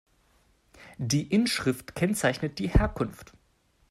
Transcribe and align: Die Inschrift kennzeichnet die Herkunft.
Die 0.97 1.27
Inschrift 1.27 1.93
kennzeichnet 1.93 2.57
die 2.57 2.69
Herkunft. 2.69 3.33